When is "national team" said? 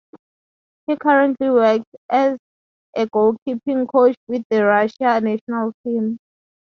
5.21-6.17